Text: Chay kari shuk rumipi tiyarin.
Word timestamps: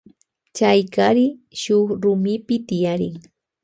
Chay 0.57 0.79
kari 0.93 1.25
shuk 1.61 1.87
rumipi 2.01 2.55
tiyarin. 2.67 3.15